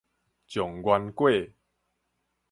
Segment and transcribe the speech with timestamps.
[0.47, 1.53] 狀元粿